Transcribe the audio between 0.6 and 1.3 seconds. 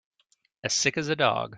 As sick as a